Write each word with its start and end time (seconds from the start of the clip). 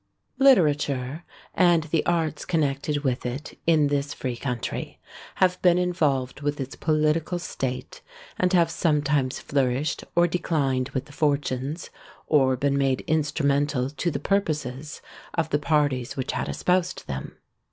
Literature, 0.39 1.23
and 1.53 1.83
the 1.83 2.03
arts 2.07 2.43
connected 2.43 3.03
with 3.03 3.23
it, 3.23 3.59
in 3.67 3.85
this 3.85 4.15
free 4.15 4.35
country, 4.35 4.97
have 5.35 5.61
been 5.61 5.77
involved 5.77 6.41
with 6.41 6.59
its 6.59 6.75
political 6.75 7.37
state, 7.37 8.01
and 8.39 8.51
have 8.51 8.71
sometimes 8.71 9.39
flourished 9.39 10.03
or 10.15 10.25
declined 10.25 10.89
with 10.89 11.05
the 11.05 11.11
fortunes, 11.13 11.91
or 12.25 12.57
been 12.57 12.79
made 12.79 13.01
instrumental 13.01 13.91
to 13.91 14.09
the 14.09 14.17
purposes, 14.17 15.03
of 15.35 15.51
the 15.51 15.59
parties 15.59 16.17
which 16.17 16.31
had 16.31 16.49
espoused 16.49 17.05
them. 17.05 17.37